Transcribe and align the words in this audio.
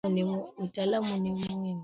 Mtaala 0.59 0.99
ni 1.01 1.31
muhimu 1.31 1.79